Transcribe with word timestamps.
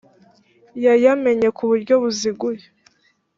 yayamenye 0.85 1.47
ku 1.57 1.63
buryo 1.69 1.93
buziguye 2.01 2.65